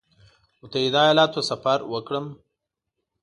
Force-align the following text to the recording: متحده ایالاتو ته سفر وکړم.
متحده 0.61 0.99
ایالاتو 1.05 1.35
ته 1.41 1.47
سفر 1.49 1.79
وکړم. 1.91 2.25